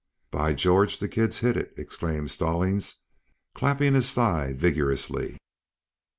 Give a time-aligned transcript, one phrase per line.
[0.31, 3.03] "By George, the kid's hit it!" exclaimed Stallings,
[3.53, 5.37] clapping his thigh vigorously.